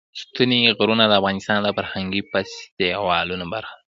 ستوني 0.21 0.61
غرونه 0.77 1.03
د 1.07 1.13
افغانستان 1.19 1.57
د 1.61 1.67
فرهنګي 1.77 2.21
فستیوالونو 2.29 3.45
برخه 3.53 3.75
ده. 3.77 3.81